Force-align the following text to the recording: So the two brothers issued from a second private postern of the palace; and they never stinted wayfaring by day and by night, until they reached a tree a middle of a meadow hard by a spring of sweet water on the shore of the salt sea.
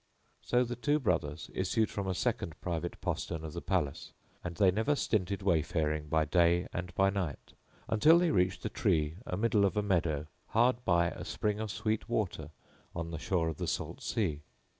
So 0.41 0.63
the 0.63 0.75
two 0.75 0.99
brothers 0.99 1.51
issued 1.53 1.91
from 1.91 2.07
a 2.07 2.15
second 2.15 2.59
private 2.59 2.99
postern 3.01 3.45
of 3.45 3.53
the 3.53 3.61
palace; 3.61 4.13
and 4.43 4.55
they 4.55 4.71
never 4.71 4.95
stinted 4.95 5.43
wayfaring 5.43 6.07
by 6.07 6.25
day 6.25 6.67
and 6.73 6.91
by 6.95 7.11
night, 7.11 7.53
until 7.87 8.17
they 8.17 8.31
reached 8.31 8.65
a 8.65 8.69
tree 8.69 9.17
a 9.27 9.37
middle 9.37 9.63
of 9.63 9.77
a 9.77 9.83
meadow 9.83 10.25
hard 10.47 10.83
by 10.85 11.09
a 11.09 11.23
spring 11.23 11.59
of 11.59 11.69
sweet 11.69 12.09
water 12.09 12.49
on 12.95 13.11
the 13.11 13.19
shore 13.19 13.47
of 13.47 13.57
the 13.57 13.67
salt 13.67 14.01
sea. 14.01 14.41